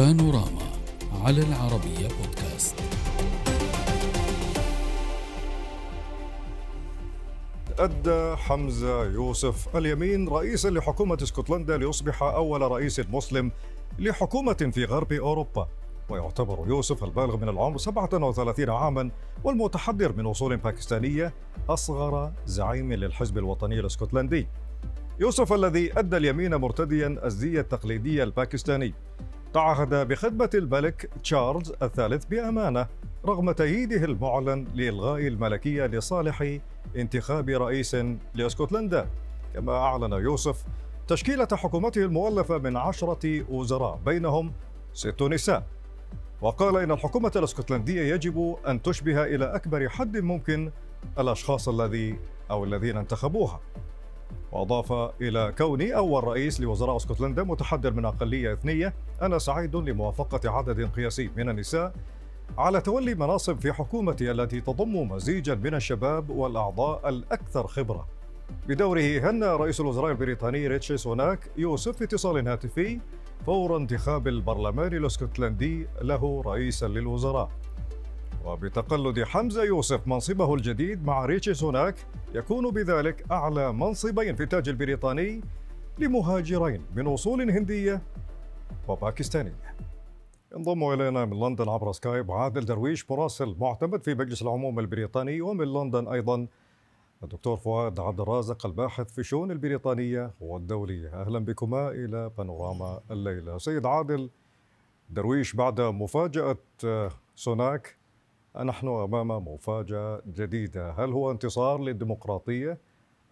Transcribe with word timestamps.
بانوراما 0.00 0.62
على 1.24 1.42
العربية 1.42 2.08
بودكاست. 2.08 2.74
أدى 7.78 8.36
حمزة 8.36 9.04
يوسف 9.04 9.76
اليمين 9.76 10.28
رئيسا 10.28 10.68
لحكومة 10.68 11.18
اسكتلندا 11.22 11.76
ليصبح 11.76 12.22
أول 12.22 12.62
رئيس 12.62 13.00
مسلم 13.00 13.50
لحكومة 13.98 14.70
في 14.74 14.84
غرب 14.84 15.12
أوروبا. 15.12 15.68
ويعتبر 16.08 16.68
يوسف 16.68 17.04
البالغ 17.04 17.36
من 17.36 17.48
العمر 17.48 17.78
37 17.78 18.70
عاما 18.70 19.10
والمتحضر 19.44 20.12
من 20.12 20.26
أصول 20.26 20.56
باكستانية 20.56 21.34
أصغر 21.68 22.32
زعيم 22.46 22.92
للحزب 22.92 23.38
الوطني 23.38 23.80
الاسكتلندي. 23.80 24.48
يوسف 25.20 25.52
الذي 25.52 25.98
أدى 25.98 26.16
اليمين 26.16 26.54
مرتديا 26.54 27.20
الزي 27.24 27.60
التقليدي 27.60 28.22
الباكستاني. 28.22 28.94
تعهد 29.54 30.08
بخدمة 30.08 30.50
الملك 30.54 31.10
تشارلز 31.22 31.72
الثالث 31.82 32.24
بأمانة 32.24 32.86
رغم 33.26 33.50
تأييده 33.52 34.04
المعلن 34.04 34.66
لإلغاء 34.74 35.26
الملكية 35.26 35.86
لصالح 35.86 36.58
انتخاب 36.96 37.48
رئيس 37.48 37.96
لاسكتلندا. 38.34 39.06
كما 39.54 39.72
أعلن 39.72 40.12
يوسف 40.12 40.64
تشكيلة 41.08 41.48
حكومته 41.52 42.04
المؤلفة 42.04 42.58
من 42.58 42.76
عشرة 42.76 43.44
وزراء 43.50 44.00
بينهم 44.06 44.52
ست 44.92 45.22
نساء. 45.22 45.66
وقال 46.40 46.76
إن 46.76 46.90
الحكومة 46.90 47.32
الاسكتلندية 47.36 48.14
يجب 48.14 48.56
أن 48.68 48.82
تشبه 48.82 49.24
إلى 49.24 49.44
أكبر 49.44 49.88
حد 49.88 50.16
ممكن 50.16 50.70
الأشخاص 51.18 51.68
الذي 51.68 52.18
أو 52.50 52.64
الذين 52.64 52.96
انتخبوها. 52.96 53.60
وأضاف 54.52 54.92
إلى 55.20 55.54
كوني 55.58 55.96
أول 55.96 56.24
رئيس 56.24 56.60
لوزراء 56.60 56.96
اسكتلندا 56.96 57.42
متحدر 57.42 57.92
من 57.92 58.04
أقلية 58.04 58.52
إثنية 58.52 58.94
أنا 59.22 59.38
سعيد 59.38 59.76
لموافقة 59.76 60.50
عدد 60.50 60.90
قياسي 60.90 61.30
من 61.36 61.48
النساء 61.48 61.92
على 62.58 62.80
تولي 62.80 63.14
مناصب 63.14 63.60
في 63.60 63.72
حكومتي 63.72 64.30
التي 64.30 64.60
تضم 64.60 65.08
مزيجا 65.08 65.54
من 65.54 65.74
الشباب 65.74 66.30
والأعضاء 66.30 67.08
الأكثر 67.08 67.66
خبرة. 67.66 68.06
بدوره 68.68 69.30
هنأ 69.30 69.56
رئيس 69.56 69.80
الوزراء 69.80 70.10
البريطاني 70.10 70.66
ريتشي 70.66 70.96
سوناك 70.96 71.50
يوسف 71.56 71.96
في 71.96 72.04
اتصال 72.04 72.48
هاتفي 72.48 73.00
فور 73.46 73.76
انتخاب 73.76 74.28
البرلمان 74.28 74.94
الاسكتلندي 74.94 75.86
له 76.02 76.42
رئيسا 76.46 76.86
للوزراء. 76.86 77.50
وبتقلد 78.44 79.22
حمزة 79.22 79.64
يوسف 79.64 80.06
منصبه 80.06 80.54
الجديد 80.54 81.04
مع 81.04 81.24
ريتشي 81.24 81.54
سوناك 81.54 82.06
يكون 82.34 82.70
بذلك 82.70 83.24
أعلى 83.30 83.72
منصبين 83.72 84.36
في 84.36 84.42
التاج 84.42 84.68
البريطاني 84.68 85.40
لمهاجرين 85.98 86.82
من 86.96 87.06
أصول 87.06 87.50
هندية 87.50 88.02
وباكستانية. 88.88 89.74
ينضم 90.56 90.84
إلينا 90.92 91.24
من 91.24 91.40
لندن 91.40 91.68
عبر 91.68 91.92
سكايب 91.92 92.32
عادل 92.32 92.64
درويش 92.64 93.10
مراسل 93.10 93.56
معتمد 93.60 94.04
في 94.04 94.14
مجلس 94.14 94.42
العموم 94.42 94.78
البريطاني 94.78 95.40
ومن 95.40 95.72
لندن 95.72 96.08
أيضا 96.08 96.46
الدكتور 97.22 97.56
فؤاد 97.56 98.00
عبد 98.00 98.20
الرازق 98.20 98.66
الباحث 98.66 99.12
في 99.12 99.18
الشؤون 99.18 99.50
البريطانية 99.50 100.30
والدولية. 100.40 101.08
أهلا 101.08 101.38
بكما 101.38 101.88
إلى 101.88 102.30
بانوراما 102.38 103.00
الليلة. 103.10 103.58
سيد 103.58 103.86
عادل 103.86 104.30
درويش 105.10 105.54
بعد 105.54 105.80
مفاجأة 105.80 106.56
سوناك 107.36 107.99
نحن 108.56 108.88
أمام 108.88 109.28
مفاجأة 109.28 110.22
جديدة. 110.26 110.90
هل 110.92 111.10
هو 111.12 111.30
انتصار 111.30 111.80
للديمقراطية 111.80 112.78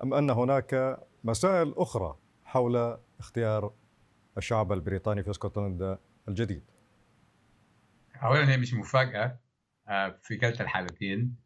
أم 0.02 0.14
أن 0.14 0.30
هناك 0.30 0.98
مسائل 1.24 1.74
أخرى 1.76 2.16
حول 2.44 2.96
اختيار 3.20 3.72
الشعب 4.38 4.72
البريطاني 4.72 5.22
في 5.22 5.30
اسكتلندا 5.30 5.98
الجديد؟ 6.28 6.62
اولا 8.22 8.48
هي 8.52 8.56
مش 8.56 8.74
مفاجأة 8.74 9.36
آه، 9.88 10.18
في 10.22 10.36
كلتا 10.36 10.64
الحالتين. 10.64 11.36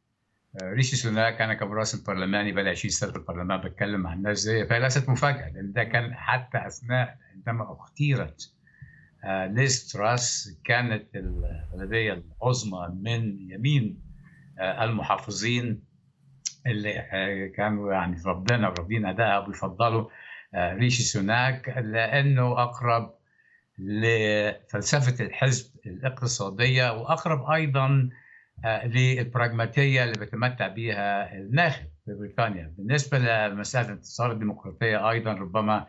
آه، 0.57 0.73
ريشي 0.73 0.97
سوناك 0.97 1.41
أنا 1.41 1.55
كمراسل 1.55 2.05
برلماني 2.05 2.53
بقى 2.53 2.69
20 2.69 2.91
سنة 2.91 3.11
في 3.11 3.17
البرلمان 3.17 3.61
بتكلم 3.61 4.01
مع 4.01 4.13
الناس 4.13 4.39
زي 4.39 4.67
فهي 4.67 4.81
ليست 4.81 5.09
مفاجأة 5.09 5.49
لأن 5.51 5.73
ده 5.73 5.85
كان 5.85 6.15
حتى 6.15 6.67
أثناء 6.67 7.19
عندما 7.35 7.73
أختيرت 7.73 8.53
آه، 9.25 9.47
ليز 9.47 9.93
تراس 9.93 10.57
كانت 10.65 11.07
الغالبيه 11.15 12.13
العظمى 12.13 12.89
من 13.03 13.51
يمين 13.51 14.03
المحافظين 14.61 15.83
اللي 16.67 17.53
كانوا 17.57 17.93
يعني 17.93 18.17
ربنا 18.27 18.69
رافضين 18.69 19.07
ادائها 19.07 19.41
بيفضلوا 19.41 20.09
ريشي 20.55 21.03
سوناك 21.03 21.69
لأنه 21.69 22.63
أقرب 22.63 23.15
لفلسفة 23.79 25.25
الحزب 25.25 25.71
الاقتصادية 25.87 26.93
وأقرب 26.93 27.51
أيضا 27.51 28.11
آه، 28.65 28.87
للبراغماتية 28.87 30.05
اللي 30.05 30.19
بيتمتع 30.19 30.69
بها 30.69 31.33
الناخب 31.35 31.87
في 32.05 32.15
بريطانيا. 32.15 32.75
بالنسبة 32.79 33.19
لمسألة 33.19 33.89
انتصار 33.89 34.33
الديمقراطية 34.33 35.11
أيضا 35.11 35.33
ربما 35.33 35.87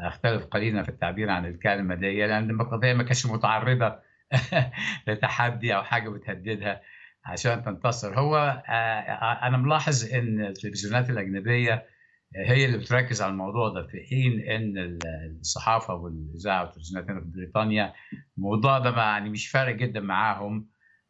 أختلف 0.00 0.44
قليلا 0.44 0.82
في 0.82 0.88
التعبير 0.88 1.30
عن 1.30 1.46
الكلمة 1.46 1.94
دي 1.94 2.26
لأن 2.26 2.42
الديمقراطيه 2.42 2.92
ما 2.92 3.02
كانتش 3.02 3.26
متعرضة 3.26 3.98
لتحدي 5.08 5.74
أو 5.76 5.82
حاجة 5.82 6.08
بتهددها 6.08 6.80
عشان 7.24 7.62
تنتصر. 7.64 8.18
هو 8.18 8.36
آه، 8.36 8.70
آه، 8.70 9.46
أنا 9.46 9.56
ملاحظ 9.56 10.14
إن 10.14 10.44
التلفزيونات 10.44 11.10
الأجنبية 11.10 11.86
هي 12.36 12.64
اللي 12.64 12.78
بتركز 12.78 13.22
على 13.22 13.32
الموضوع 13.32 13.68
ده 13.68 13.86
في 13.86 14.04
حين 14.10 14.40
إن 14.40 14.98
الصحافة 15.40 15.94
والإذاعة 15.94 16.64
والتلفزيونات 16.64 17.10
هنا 17.10 17.20
في 17.20 17.26
بريطانيا 17.26 17.92
الموضوع 18.38 18.78
ده 18.78 18.96
يعني 18.96 19.30
مش 19.30 19.48
فارق 19.48 19.74
جدا 19.74 20.00
معاهم 20.00 20.68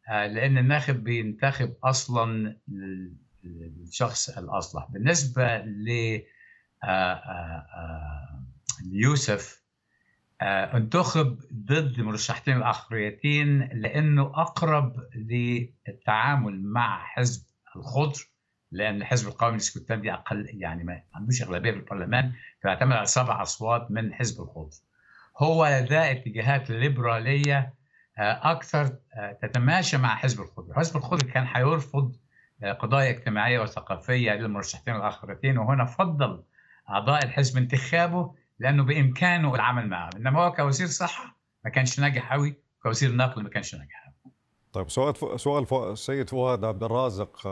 آه، 0.09 0.27
لأن 0.27 0.57
الناخب 0.57 1.03
بينتخب 1.03 1.73
أصلا 1.83 2.57
الشخص 3.83 4.37
الأصلح. 4.37 4.87
بالنسبة 4.91 5.57
ل 5.57 6.21
آه، 8.85 9.39
آه، 10.41 10.77
انتخب 10.77 11.39
ضد 11.53 11.99
مرشحتين 11.99 12.57
الآخريتين 12.57 13.59
لأنه 13.73 14.21
أقرب 14.23 14.95
للتعامل 15.15 16.63
مع 16.63 17.05
حزب 17.05 17.43
الخضر 17.75 18.27
لأن 18.71 18.95
الحزب 18.95 19.27
القومي 19.27 19.51
الاسكتلندي 19.51 20.13
أقل 20.13 20.49
يعني 20.53 20.83
ما 20.83 21.01
عندوش 21.13 21.41
أغلبية 21.41 21.71
في 21.71 21.77
البرلمان 21.77 22.33
فيعتمد 22.61 22.91
على 22.91 23.05
سبع 23.05 23.41
أصوات 23.41 23.91
من 23.91 24.13
حزب 24.13 24.41
الخضر. 24.41 24.77
هو 25.37 25.67
لدى 25.67 26.11
اتجاهات 26.11 26.69
ليبرالية 26.69 27.73
آه، 28.17 28.51
أكثر 28.51 28.97
آه، 29.13 29.31
تتماشى 29.41 29.97
مع 29.97 30.15
حزب 30.15 30.41
الخضر، 30.41 30.73
حزب 30.73 30.97
الخضر 30.97 31.27
كان 31.27 31.47
هيرفض 31.47 32.15
قضايا 32.79 33.09
اجتماعية 33.09 33.59
وثقافية 33.59 34.31
للمرشحتين 34.31 34.95
الاخرتين 34.95 35.57
وهنا 35.57 35.85
فضل 35.85 36.43
أعضاء 36.89 37.25
الحزب 37.25 37.57
انتخابه 37.57 38.35
لأنه 38.59 38.83
بإمكانه 38.83 39.55
العمل 39.55 39.87
معه، 39.87 40.09
إنما 40.15 40.39
هو 40.39 40.51
كوزير 40.51 40.87
صحة 40.87 41.37
ما 41.65 41.69
كانش 41.69 41.99
ناجح 41.99 42.33
قوي، 42.33 42.55
كوزير 42.83 43.15
نقل 43.15 43.43
ما 43.43 43.49
كانش 43.49 43.75
ناجح 43.75 44.03
قوي. 44.05 44.33
طيب 44.73 44.89
سؤال 44.89 45.39
سؤال 45.39 45.91
السيد 45.91 46.29
فؤاد 46.29 46.65
عبد 46.65 46.83
الرازق. 46.83 47.47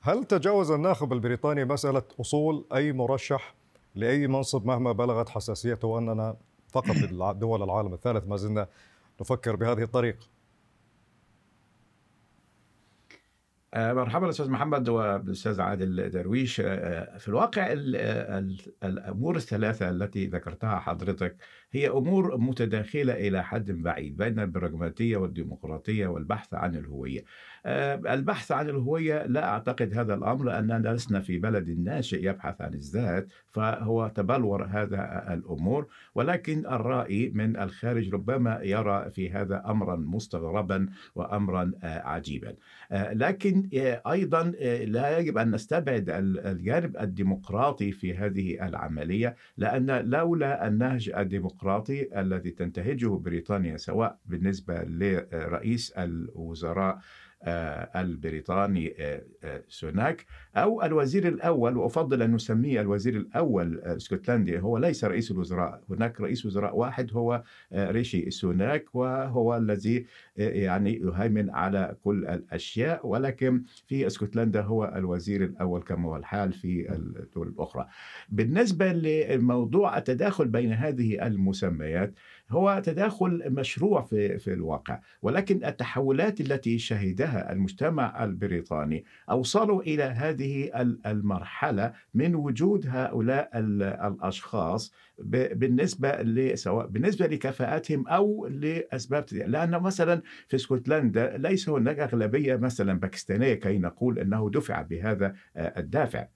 هل 0.00 0.24
تجاوز 0.24 0.70
الناخب 0.70 1.12
البريطاني 1.12 1.64
مسألة 1.64 2.02
أصول 2.20 2.66
أي 2.74 2.92
مرشح 2.92 3.54
لأي 3.94 4.26
منصب 4.26 4.66
مهما 4.66 4.92
بلغت 4.92 5.28
حساسيته؟ 5.28 5.88
وأننا 5.88 6.36
فقط 6.68 6.96
دول 7.36 7.62
العالم 7.62 7.94
الثالث 7.94 8.26
ما 8.26 8.36
زلنا 8.36 8.68
نفكر 9.20 9.56
بهذه 9.56 9.82
الطريقة 9.82 10.26
آه، 13.08 13.61
مرحبا 13.74 14.28
أستاذ 14.28 14.50
محمد 14.50 14.88
والاستاذ 14.88 15.60
عادل 15.60 16.10
درويش. 16.10 16.60
آه، 16.60 17.18
في 17.18 17.28
الواقع 17.28 17.72
الأمور 18.82 19.36
الثلاثة 19.36 19.90
التي 19.90 20.26
ذكرتها 20.26 20.78
حضرتك 20.78 21.36
هي 21.72 21.88
أمور 21.88 22.36
متداخلة 22.38 23.12
إلى 23.12 23.44
حد 23.44 23.70
بعيد 23.70 24.16
بين 24.16 24.40
البراغماتية 24.40 25.16
والديمقراطية 25.16 26.06
والبحث 26.06 26.54
عن 26.54 26.74
الهوية. 26.74 27.24
آه، 27.66 27.94
البحث 27.94 28.52
عن 28.52 28.68
الهوية 28.68 29.26
لا 29.26 29.48
أعتقد 29.48 29.98
هذا 29.98 30.14
الأمر 30.14 30.44
لاننا 30.44 30.88
لسنا 30.88 31.20
في 31.20 31.38
بلد 31.38 31.68
ناشئ 31.78 32.26
يبحث 32.26 32.60
عن 32.60 32.74
الذات 32.74 33.32
فهو 33.50 34.08
تبلور 34.14 34.64
هذا 34.64 35.28
الأمور 35.34 35.86
ولكن 36.14 36.66
الرائي 36.66 37.30
من 37.34 37.56
الخارج 37.56 38.14
ربما 38.14 38.60
يرى 38.62 39.10
في 39.10 39.30
هذا 39.30 39.62
امرا 39.66 39.96
مستغربا 39.96 40.88
وامرا 41.14 41.72
عجيبا. 41.82 42.54
لكن 42.92 43.68
أيضا 44.06 44.42
لا 44.84 45.18
يجب 45.18 45.38
أن 45.38 45.50
نستبعد 45.50 46.04
الجانب 46.46 46.96
الديمقراطي 46.96 47.92
في 47.92 48.14
هذه 48.14 48.68
العملية 48.68 49.36
لأن 49.56 50.10
لولا 50.10 50.68
النهج 50.68 51.12
الديمقراطي 51.16 51.61
الذي 52.20 52.50
تنتهجه 52.50 53.08
بريطانيا 53.08 53.76
سواء 53.76 54.18
بالنسبة 54.26 54.82
لرئيس 54.82 55.90
الوزراء 55.90 56.98
البريطاني 57.96 58.94
سوناك. 59.68 60.26
أو 60.56 60.82
الوزير 60.82 61.28
الأول 61.28 61.76
وأفضل 61.76 62.22
أن 62.22 62.34
نسميه 62.34 62.80
الوزير 62.80 63.16
الأول 63.16 63.66
الاسكتلندي 63.66 64.58
هو 64.60 64.78
ليس 64.78 65.04
رئيس 65.04 65.30
الوزراء. 65.30 65.82
هناك 65.90 66.20
رئيس 66.20 66.46
وزراء 66.46 66.76
واحد 66.76 67.12
هو 67.12 67.42
ريشي 67.74 68.30
سوناك 68.30 68.94
وهو 68.94 69.56
الذي 69.56 70.06
يعني 70.36 71.00
يهيمن 71.00 71.50
على 71.50 71.96
كل 72.04 72.26
الأشياء. 72.26 73.06
ولكن 73.06 73.62
في 73.86 74.06
اسكتلندا 74.06 74.62
هو 74.62 74.92
الوزير 74.96 75.44
الأول 75.44 75.82
كما 75.82 76.08
هو 76.08 76.16
الحال 76.16 76.52
في 76.52 76.92
الدول 76.92 77.48
الأخرى. 77.48 77.86
بالنسبة 78.28 78.92
لموضوع 78.92 79.98
التداخل 79.98 80.48
بين 80.48 80.72
هذه 80.72 81.26
المسميات 81.26 82.14
هو 82.52 82.82
تداخل 82.84 83.42
مشروع 83.50 84.02
في 84.02 84.38
في 84.38 84.52
الواقع. 84.52 85.00
ولكن 85.22 85.64
التحولات 85.64 86.40
التي 86.40 86.78
شهدها 86.78 87.52
المجتمع 87.52 88.24
البريطاني 88.24 89.04
أوصلوا 89.30 89.82
إلى 89.82 90.02
هذه 90.02 90.70
المرحلة 91.06 91.92
من 92.14 92.34
وجود 92.34 92.86
هؤلاء 92.88 93.50
الأشخاص 93.54 94.92
بالنسبة 95.18 96.54
سواء 96.54 96.86
بالنسبة 96.86 97.26
لكفاءتهم 97.26 98.08
أو 98.08 98.46
لأسباب 98.46 99.24
لأن 99.32 99.70
مثلا 99.70 100.22
في 100.48 100.56
اسكتلندا 100.56 101.36
ليس 101.38 101.68
هناك 101.68 101.98
أغلبية 101.98 102.56
مثلا 102.56 103.00
باكستانية 103.00 103.54
كي 103.54 103.78
نقول 103.78 104.18
أنه 104.18 104.50
دفع 104.50 104.82
بهذا 104.82 105.34
الدافع. 105.56 106.26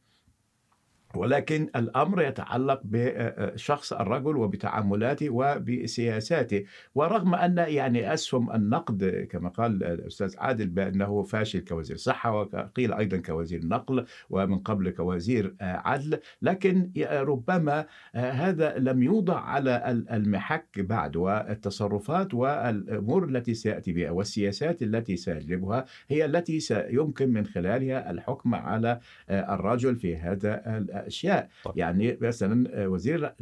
ولكن 1.15 1.71
الأمر 1.77 2.23
يتعلق 2.23 2.81
بشخص 2.85 3.93
الرجل 3.93 4.37
وبتعاملاته 4.37 5.31
وبسياساته. 5.31 6.65
ورغم 6.95 7.35
أن 7.35 7.59
يعني 7.59 8.15
أسهم 8.15 8.53
النقد 8.53 9.27
كما 9.31 9.49
قال 9.49 9.85
الأستاذ 9.85 10.35
عادل 10.39 10.67
بأنه 10.67 11.23
فاشل 11.23 11.61
كوزير 11.61 11.97
صحة 11.97 12.33
وقيل 12.41 12.93
أيضا 12.93 13.17
كوزير 13.17 13.67
نقل 13.67 14.07
ومن 14.31 14.59
قبل 14.59 14.91
كوزير 14.91 15.55
عدل 15.61 16.19
لكن 16.43 16.91
ربما 17.11 17.87
هذا 18.15 18.79
لم 18.79 19.03
يوضع 19.03 19.41
على 19.41 20.03
المحك 20.13 20.81
بعد 20.81 21.17
والتصرفات 21.17 22.35
والأمور 22.35 23.25
التي 23.25 23.55
سيأتي 23.55 23.93
بها 23.93 24.11
والسياسات 24.11 24.83
التي 24.83 25.17
سيجلبها 25.17 25.85
هي 26.09 26.25
التي 26.25 26.61
سيمكن 26.61 27.29
من 27.29 27.47
خلالها 27.47 28.11
الحكم 28.11 28.55
على 28.55 29.01
الرجل 29.31 29.97
في 29.97 30.17
هذا 30.17 30.85
أشياء 31.07 31.49
طيب. 31.65 31.79
يعني 31.79 32.19
مثلا 32.21 32.87
وزير 32.87 33.33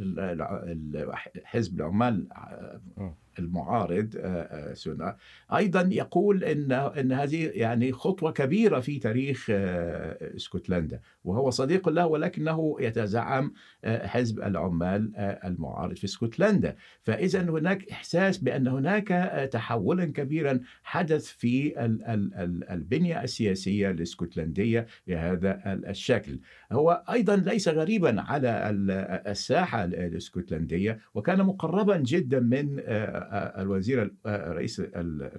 حزب 1.43 1.79
العمال 1.79 2.27
المعارض 3.39 4.09
سونا. 4.73 5.15
أيضا 5.55 5.89
يقول 5.91 6.43
إن 6.43 6.71
إن 6.71 7.11
هذه 7.11 7.51
يعني 7.53 7.91
خطوة 7.91 8.31
كبيرة 8.31 8.79
في 8.79 8.99
تاريخ 8.99 9.45
اسكتلندا 9.49 10.99
وهو 11.23 11.49
صديق 11.49 11.89
له 11.89 12.07
ولكنه 12.07 12.75
يتزعم 12.79 13.53
حزب 13.85 14.39
العمال 14.39 15.11
المعارض 15.45 15.95
في 15.95 16.05
اسكتلندا. 16.05 16.75
فاذا 17.03 17.41
هناك 17.41 17.89
إحساس 17.91 18.37
بأن 18.37 18.67
هناك 18.67 19.07
تحولا 19.51 20.05
كبيرا 20.05 20.59
حدث 20.83 21.25
في 21.27 21.73
البنية 22.71 23.23
السياسية 23.23 23.89
الاسكتلندية 23.89 24.85
بهذا 25.07 25.61
الشكل. 25.65 26.39
هو 26.71 27.03
أيضا 27.11 27.35
ليس 27.35 27.67
غريبا 27.67 28.21
على 28.21 28.69
الساحة 29.27 29.83
الاسكتلندية 29.85 30.99
وكان 31.13 31.43
مقربا 31.43 31.97
جدا 31.97 32.39
من 32.39 32.79
الوزير 33.31 34.13
رئيس 34.27 34.79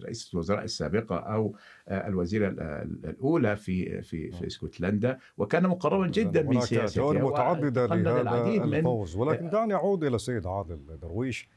رئيس 0.04 0.30
الوزراء 0.34 0.64
السابقة 0.64 1.16
أو 1.16 1.56
الوزيرة 1.88 2.48
الأولى 2.48 3.56
في 3.56 4.02
في 4.02 4.30
في 4.30 4.46
اسكتلندا 4.46 5.18
وكان 5.38 5.66
مقربا 5.66 6.06
جدا 6.06 6.42
من 6.42 6.60
سياستها 6.60 7.12
متعددة 7.12 7.86
لهذا 7.86 8.64
الفوز. 8.64 9.16
ولكن 9.16 9.50
دعني 9.50 9.74
أعود 9.74 10.04
إلى 10.04 10.16
السيد 10.16 10.46
عادل 10.46 10.98
درويش. 11.02 11.48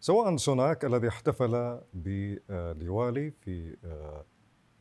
سواء 0.00 0.36
سوناك 0.36 0.84
الذي 0.84 1.08
احتفل 1.08 1.80
بديوالي 1.94 3.30
في 3.30 3.76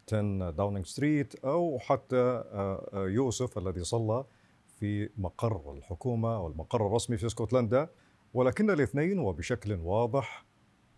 10 0.07 0.49
داونينج 0.49 0.85
ستريت 0.85 1.45
أو 1.45 1.79
حتى 1.79 2.43
يوسف 2.93 3.57
الذي 3.57 3.83
صلى 3.83 4.25
في 4.79 5.09
مقر 5.17 5.73
الحكومة 5.73 6.35
أو 6.35 6.47
المقر 6.47 6.87
الرسمي 6.87 7.17
في 7.17 7.25
اسكتلندا. 7.25 7.89
ولكن 8.33 8.69
الاثنين 8.69 9.19
وبشكل 9.19 9.73
واضح 9.73 10.45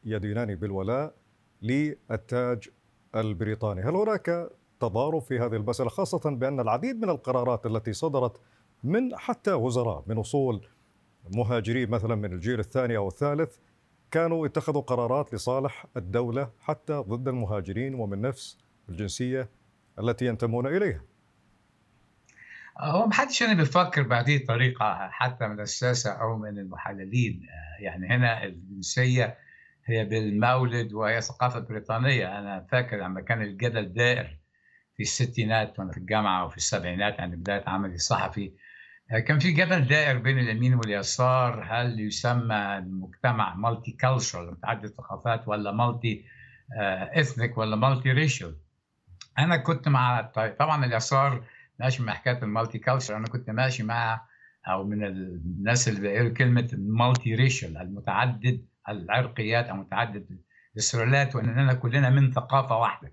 يدينان 0.04 0.56
بالولاء 0.56 1.14
للتاج 1.62 2.70
البريطاني. 3.16 3.82
هل 3.82 3.96
هناك 3.96 4.50
تضارب 4.80 5.22
في 5.22 5.40
هذه 5.40 5.56
المسألة 5.56 5.90
خاصة 5.90 6.30
بأن 6.30 6.60
العديد 6.60 7.02
من 7.02 7.10
القرارات 7.10 7.66
التي 7.66 7.94
صدرت 7.94 8.42
من 8.84 9.18
حتى 9.18 9.54
وزراء 9.54 10.04
من 10.08 10.18
أصول 10.18 10.68
مهاجرين 11.34 11.90
مثلا 11.90 12.16
من 12.16 12.34
الجيل 12.34 12.60
الثاني 12.60 12.98
أو 12.98 13.08
الثالث 13.08 13.58
كانوا 14.12 14.46
اتخذوا 14.46 14.82
قرارات 14.82 15.34
لصالح 15.34 15.86
الدولة 15.98 16.50
حتى 16.60 16.94
ضد 16.94 17.28
المهاجرين 17.28 17.96
ومن 17.96 18.22
نفس 18.22 18.58
الجنسية 18.90 19.50
التي 20.00 20.26
ينتمون 20.26 20.68
إليها؟ 20.68 21.02
هو 22.80 23.06
ما 23.06 23.14
حدش 23.14 23.44
هنا 23.44 23.54
بيفكر 23.54 24.02
بهذه 24.02 24.38
الطريقة 24.38 25.10
حتى 25.10 25.48
من 25.48 25.60
الساسة 25.60 26.12
أو 26.12 26.38
من 26.38 26.58
المحللين. 26.58 27.48
يعني 27.80 28.08
هنا 28.08 28.44
الجنسية 28.44 29.38
هي 29.90 30.06
بالمولد 30.06 30.94
وهي 30.94 31.22
ثقافة 31.22 31.60
بريطانية. 31.60 32.40
أنا 32.40 32.68
فاكر 32.72 32.98
لما 32.98 33.22
كان 33.22 33.42
الجدل 33.42 33.94
دائر 33.94 34.38
في 34.98 35.04
الستينات 35.04 35.80
وأنا 35.80 35.92
في 35.92 35.98
الجامعة 35.98 36.46
وفي 36.46 36.58
السبعينات 36.58 37.20
عند 37.20 37.36
بداية 37.36 37.64
عملي 37.68 37.96
الصحفي 37.96 38.52
كان 39.28 39.40
في 39.40 39.52
جدل 39.52 39.88
دائر 39.88 40.18
بين 40.18 40.40
اليمين 40.40 40.74
واليسار 40.74 41.68
هل 41.70 42.00
يسمى 42.00 42.78
المجتمع 42.78 43.56
multicultural 43.56 44.52
متعدد 44.52 44.84
الثقافات 44.84 45.48
ولا 45.48 45.72
multi-ethnic 45.72 47.58
ولا 47.58 47.76
multiracial 47.76 48.58
أنا 49.40 49.58
كنت 49.58 49.88
مع 49.88 50.22
طبعا 50.60 50.86
اليسار 50.86 51.44
ماشي 51.80 52.04
مع 52.04 52.14
حكاية 52.14 52.44
ال 52.44 52.80
multiculture 52.80 53.18
أنا 53.18 53.28
كنت 53.28 53.50
ماشي 53.50 53.84
مع 53.84 54.26
أو 54.68 54.84
من 54.84 55.04
الناس 55.06 55.88
اللي 55.88 56.02
بيقولوا 56.02 56.34
كلمة 56.34 56.70
ال 56.74 57.36
multiracial 57.36 57.78
المتعدد 57.78 58.66
العرقيات 58.90 59.66
أو 59.66 59.76
متعدد 59.76 60.40
السلالات 60.78 61.36
وإننا 61.36 61.74
كلنا 61.74 62.10
من 62.10 62.32
ثقافة 62.32 62.78
واحدة. 62.78 63.12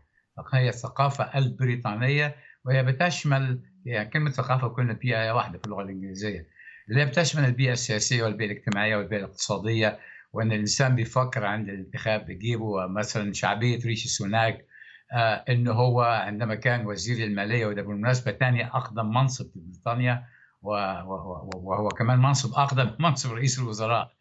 هي 0.53 0.69
الثقافة 0.69 1.39
البريطانية 1.39 2.37
وهي 2.65 2.83
بتشمل 2.83 3.63
يعني 3.85 4.11
كلمة 4.11 4.31
ثقافة 4.31 4.69
كلنا 4.69 4.93
بيئه 4.93 5.33
واحدة 5.33 5.59
في 5.59 5.65
اللغة 5.65 5.83
الإنجليزية. 5.83 6.47
اللي 6.89 7.01
هي 7.01 7.07
بتشمل 7.07 7.45
البيئة 7.45 7.73
السياسية 7.73 8.23
والبيئة 8.25 8.51
الاجتماعية 8.53 8.97
والبيئة 8.97 9.19
الاقتصادية 9.19 9.99
وإن 10.33 10.53
الإنسان 10.53 10.95
بيفكر 10.97 11.45
عند 11.45 11.69
الانتخاب 11.69 12.27
بيجيبه 12.27 12.87
مثلا 12.87 13.33
شعبية 13.33 13.79
ريشي 13.85 14.09
سوناك 14.09 14.67
آه 15.13 15.45
إنه 15.49 15.73
هو 15.73 16.01
عندما 16.03 16.55
كان 16.55 16.87
وزير 16.87 17.27
الماليه 17.27 17.67
وده 17.67 17.83
بالمناسبة 17.83 18.33
ثاني 18.33 18.67
أقدم 18.67 19.07
منصب 19.11 19.45
في 19.53 19.61
بريطانيا 19.61 20.25
وهو 20.63 21.89
كمان 21.89 22.19
منصب 22.19 22.55
أقدم 22.55 22.91
منصب 23.01 23.33
رئيس 23.33 23.59
الوزراء. 23.59 24.13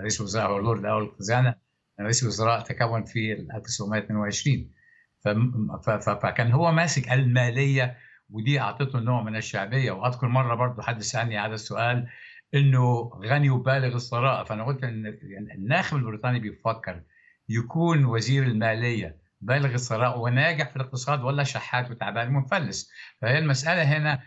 رئيس 0.00 0.20
الوزراء 0.20 0.50
هو 0.50 0.58
اللورد 0.58 0.80
الأول 0.80 1.02
الخزانه 1.02 1.54
رئيس 2.00 2.22
الوزراء 2.22 2.60
تكون 2.60 3.04
في 3.04 3.32
1922 3.32 4.70
فكان 6.22 6.52
هو 6.52 6.72
ماسك 6.72 7.12
المالية 7.12 7.96
ودي 8.30 8.60
اعطته 8.60 9.00
نوع 9.00 9.22
من 9.22 9.36
الشعبية. 9.36 9.92
وأذكر 9.92 10.28
مرة 10.28 10.54
برضه 10.54 10.82
حد 10.82 11.02
سألني 11.02 11.38
هذا 11.38 11.54
السؤال 11.54 12.08
إنه 12.54 13.10
غني 13.24 13.50
وبالغ 13.50 13.96
الثراء 13.96 14.44
فأنا 14.44 14.64
قلت 14.64 14.84
إن 14.84 15.06
الناخب 15.54 15.96
البريطاني 15.96 16.40
بيفكر 16.40 17.02
يكون 17.48 18.04
وزير 18.04 18.42
المالية 18.42 19.20
بالغ 19.40 19.74
الثراء 19.74 20.18
وناجح 20.18 20.70
في 20.70 20.76
الاقتصاد 20.76 21.20
ولا 21.20 21.44
شحات 21.44 21.90
وتعبان 21.90 22.36
ومفلس. 22.36 22.90
فهي 23.20 23.38
المسألة 23.38 23.82
هنا 23.82 24.22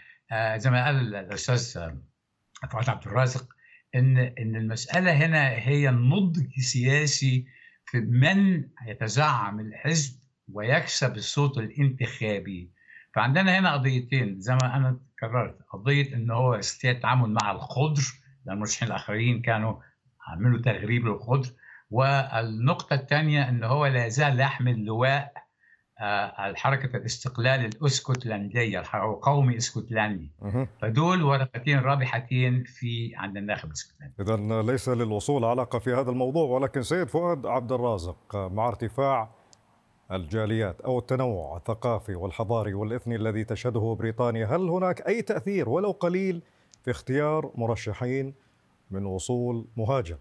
زي 0.58 0.70
ما 0.70 0.86
قال 0.86 1.15
الأستاذ 1.15 1.91
فؤاد 2.72 2.89
عبد 2.89 3.08
الرازق 3.08 3.52
إن 3.95 4.17
إن 4.17 4.55
المسألة 4.55 5.12
هنا 5.12 5.50
هي 5.50 5.89
النضج 5.89 6.47
السياسي 6.57 7.45
في 7.85 8.00
من 8.00 8.63
يتزعم 8.88 9.59
الحزب 9.59 10.19
ويكسب 10.53 11.15
الصوت 11.15 11.57
الانتخابي. 11.57 12.71
فعندنا 13.15 13.59
هنا 13.59 13.73
قضيتين 13.73 14.39
زي 14.39 14.53
ما 14.55 14.75
أنا 14.75 15.00
كررت 15.19 15.57
قضية 15.73 16.15
إن 16.15 16.31
هو 16.31 16.55
يستطيع 16.55 16.91
التعامل 16.91 17.29
مع 17.29 17.51
الخضر 17.51 18.03
لأن 18.45 18.55
المرشحين 18.55 18.88
الآخرين 18.88 19.41
كانوا 19.41 19.75
عملوا 20.27 20.62
تغريب 20.62 21.05
للخضر. 21.07 21.50
والنقطة 21.91 22.93
الثانية 22.93 23.50
إن 23.50 23.63
هو 23.63 23.85
لا 23.85 24.05
يزال 24.05 24.39
يحمل 24.39 24.85
لواء 24.85 25.32
الحركة 26.39 26.97
الاستقلال 26.97 27.65
الأسكتلندية 27.65 28.79
القومي 28.79 29.57
إسكتلندي. 29.57 30.31
فدول 30.81 31.23
ورقتين 31.23 31.79
رابحتين 31.79 32.63
في 32.63 33.12
عند 33.15 33.38
الناخب 33.38 33.67
الإسكتلندي. 33.67 34.13
إذا 34.19 34.62
ليس 34.62 34.89
للوصول 34.89 35.45
علاقة 35.45 35.79
في 35.79 35.93
هذا 35.93 36.12
الموضوع 36.12 36.50
ولكن 36.50 36.83
سيد 36.83 37.07
فؤاد 37.07 37.45
عبد 37.45 37.71
الرازق 37.71 38.35
مع 38.35 38.67
ارتفاع 38.67 39.29
الجاليات 40.12 40.81
أو 40.81 41.00
التنوع 41.00 41.57
الثقافي 41.57 42.15
والحضاري 42.15 42.73
والإثني 42.73 43.15
الذي 43.15 43.43
تشهده 43.43 43.95
بريطانيا 44.00 44.45
هل 44.45 44.69
هناك 44.69 45.07
أي 45.07 45.21
تأثير 45.21 45.69
ولو 45.69 45.91
قليل 45.91 46.41
في 46.83 46.91
اختيار 46.91 47.51
مرشحين 47.55 48.33
من 48.91 49.05
وصول 49.05 49.67
مهاجر؟ 49.77 50.17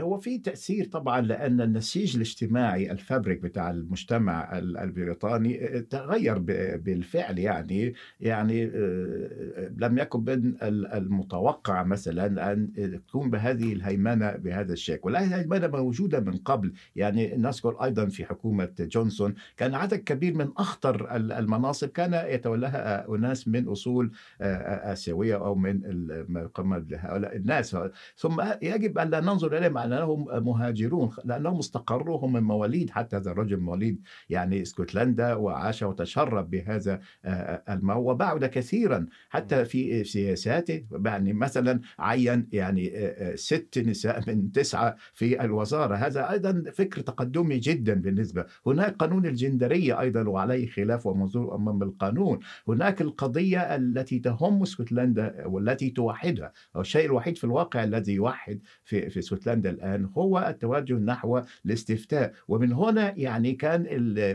هو 0.00 0.18
في 0.18 0.38
تأثير 0.38 0.84
طبعا 0.84 1.20
لأن 1.20 1.60
النسيج 1.60 2.14
الاجتماعي 2.16 2.90
الفابريك 2.92 3.40
بتاع 3.40 3.70
المجتمع 3.70 4.58
البريطاني 4.58 5.64
آه، 5.64 5.80
تغير 5.80 6.38
بالفعل 6.78 7.38
يعني 7.38 7.94
يعني 8.20 8.64
آه، 8.64 9.72
لم 9.76 9.98
يكن 9.98 10.20
من 10.20 10.54
المتوقع 10.62 11.82
مثلا 11.82 12.52
أن 12.52 12.72
تكون 13.08 13.30
بهذه 13.30 13.72
الهيمنة 13.72 14.30
بهذا 14.30 14.72
الشكل. 14.72 15.00
ولا 15.02 15.24
الهيمنة 15.24 15.66
موجودة 15.66 16.20
من 16.20 16.36
قبل. 16.36 16.72
يعني 16.96 17.36
نذكر 17.36 17.84
أيضا 17.84 18.06
في 18.06 18.24
حكومة 18.24 18.70
جونسون 18.80 19.34
كان 19.56 19.74
عدد 19.74 19.98
كبير 19.98 20.34
من 20.34 20.48
أخطر 20.56 21.16
المناصب 21.16 21.88
كان 21.88 22.14
يتولاها 22.14 23.08
أناس 23.08 23.48
من 23.48 23.68
أصول 23.68 24.10
آه، 24.40 24.92
آسيوية 24.92 25.36
أو 25.36 25.54
من 25.54 25.80
هؤلاء 26.94 27.36
الناس. 27.36 27.76
ثم 28.16 28.42
يجب 28.62 28.98
أن 28.98 29.10
لا 29.10 29.20
ننظر 29.20 29.58
إليهم 29.58 29.78
لأنهم 29.88 30.44
مهاجرون 30.44 31.10
لأنهم 31.24 31.58
استقروا 31.58 32.18
هم 32.18 32.32
من 32.32 32.42
مواليد 32.42 32.90
حتى 32.90 33.16
هذا 33.16 33.30
الرجل 33.30 33.60
مواليد 33.60 34.02
يعني 34.30 34.62
اسكتلندا 34.62 35.34
وعاش 35.34 35.82
وتشرب 35.82 36.50
بهذا 36.50 37.00
آه، 37.24 37.28
آه، 37.28 37.74
الماء 37.74 37.98
وبعد 37.98 38.44
كثيرا 38.44 39.06
حتى 39.28 39.64
في 39.64 40.04
سياساته 40.04 40.84
يعني 41.04 41.32
مثلا 41.32 41.80
عين 41.98 42.48
يعني 42.52 42.90
آه، 42.96 43.34
ست 43.34 43.78
نساء 43.78 44.22
من 44.26 44.52
تسعة 44.52 44.96
في 45.14 45.44
الوزارة. 45.44 45.94
هذا 45.94 46.30
أيضا 46.30 46.64
فكر 46.74 47.00
تقدمي 47.00 47.58
جدا 47.58 47.94
بالنسبة. 47.94 48.46
هناك 48.66 48.96
قانون 48.96 49.26
الجندرية 49.26 50.00
أيضا 50.00 50.22
وعليه 50.28 50.66
خلاف 50.66 51.06
ومنظور 51.06 51.54
أمام 51.54 51.82
القانون. 51.82 52.38
هناك 52.68 53.00
القضية 53.00 53.60
التي 53.60 54.18
تهم 54.18 54.62
اسكتلندا 54.62 55.46
والتي 55.46 55.90
توحدها 55.90 56.52
الشيء 56.76 57.06
الوحيد 57.06 57.36
في 57.36 57.44
الواقع 57.44 57.84
الذي 57.84 58.12
يوحد 58.12 58.60
في 58.84 59.10
في 59.10 59.18
اسكتلندا 59.18 59.70
الآن 59.78 60.08
هو 60.16 60.38
التوجه 60.48 60.94
نحو 60.94 61.42
الاستفتاء. 61.66 62.32
ومن 62.48 62.72
هنا 62.72 63.18
يعني 63.18 63.52
كان 63.52 63.86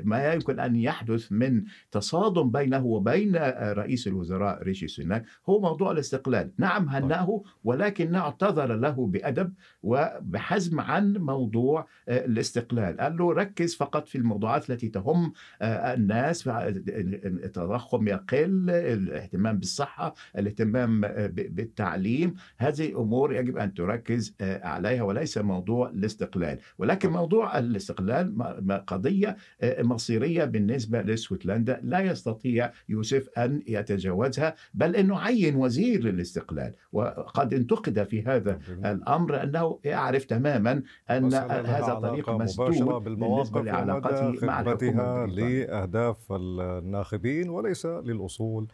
ما 0.06 0.34
يمكن 0.34 0.60
أن 0.60 0.76
يحدث 0.76 1.32
من 1.32 1.64
تصادم 1.92 2.52
بينه 2.52 2.86
وبين 2.86 3.36
رئيس 3.62 4.08
الوزراء 4.08 4.64
ريشي 4.64 4.88
سوناك 4.88 5.26
هو 5.50 5.62
موضوع 5.62 5.92
الاستقلال. 5.92 6.52
نعم 6.58 6.86
طيب. 6.86 7.04
هناه 7.04 7.44
ولكن 7.64 8.16
اعتذر 8.16 8.76
له 8.76 9.08
بأدب 9.08 9.54
وبحزم 9.84 10.80
عن 10.80 11.14
موضوع 11.14 11.88
الاستقلال. 12.10 12.98
قال 12.98 13.18
له 13.18 13.34
ركز 13.34 13.76
فقط 13.76 14.08
في 14.08 14.18
الموضوعات 14.18 14.70
التي 14.70 14.90
تهم 14.90 15.34
الناس 15.62 16.48
التضخم 16.48 18.08
يقل 18.08 18.70
الاهتمام 18.70 19.58
بالصحة 19.58 20.14
الاهتمام 20.38 21.02
بالتعليم. 21.32 22.34
هذه 22.58 23.02
أمور 23.02 23.36
يجب 23.36 23.58
أن 23.58 23.74
تركز 23.74 24.36
عليها. 24.42 25.04
وليس 25.04 25.23
ليس 25.24 25.38
موضوع 25.38 25.90
الاستقلال 25.90 26.60
ولكن 26.78 27.10
موضوع 27.10 27.60
الاستقلال 27.60 28.84
قضية 28.88 29.38
آه، 29.62 29.84
مصيرية 29.84 30.46
بالنسبة 30.46 31.02
لاسكتلندا 31.02 31.80
لا 31.84 32.00
يستطيع 32.00 32.72
يوسف 32.90 33.30
أن 33.38 33.62
يتجاوزها 33.68 34.56
بل 34.74 34.96
أنه 34.96 35.20
عين 35.20 35.56
وزير 35.56 36.04
للاستقلال. 36.04 36.74
وقد 36.92 37.54
انتقد 37.54 38.04
في 38.04 38.24
هذا 38.24 38.60
الأمر 38.86 39.44
أنه 39.44 39.80
يعرف 39.84 40.26
تماما 40.26 40.84
أن 41.10 41.34
هذا 41.34 41.94
طريق 41.94 42.30
مسدود 42.30 43.04
بالنسبة 43.04 43.62
لعلاقته 43.62 44.46
مع 44.46 44.62
الحكومة 44.62 45.26
لأهداف 45.26 46.32
الناخبين 46.32 47.50
وليس 47.50 47.86
للأصول 47.86 48.68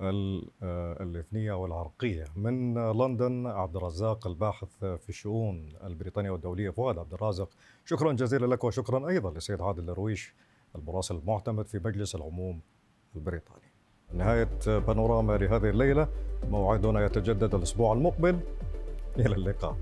الاثنية 0.00 1.52
والعرقية. 1.52 2.24
من 2.36 2.74
لندن 2.74 3.46
عبد 3.46 3.76
الرزاق 3.76 4.26
الباحث 4.26 4.68
في 4.78 5.08
الشؤون 5.08 5.72
البريطانية 5.84 6.30
والدولية 6.30 6.70
فؤاد 6.70 6.98
عبد 6.98 7.14
الرازق 7.14 7.48
شكرا 7.84 8.12
جزيلا 8.12 8.46
لك 8.46 8.64
وشكرا 8.64 9.08
أيضا 9.08 9.30
للسيد 9.30 9.60
عادل 9.60 9.86
درويش 9.86 10.34
المراسل 10.76 11.16
المعتمد 11.16 11.66
في 11.66 11.80
مجلس 11.84 12.14
العموم 12.14 12.60
البريطاني. 13.16 13.72
نهاية 14.12 14.48
بانوراما 14.66 15.36
لهذه 15.36 15.70
الليلة. 15.70 16.08
موعدنا 16.50 17.04
يتجدد 17.04 17.54
الأسبوع 17.54 17.92
المقبل. 17.92 18.40
إلى 19.18 19.34
اللقاء. 19.34 19.76